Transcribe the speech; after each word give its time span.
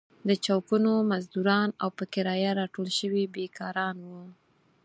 د 0.29 0.31
چوکونو 0.45 0.91
مزدوران 1.11 1.69
او 1.81 1.89
په 1.97 2.03
کرايه 2.13 2.51
راټول 2.59 2.87
شوي 2.99 3.23
بېکاران 3.35 3.97
وو. 4.09 4.23